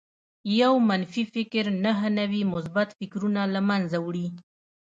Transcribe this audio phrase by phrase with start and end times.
[0.59, 4.27] يو منفي فکر نهه نوي مثبت فکرونه لمنځه وړي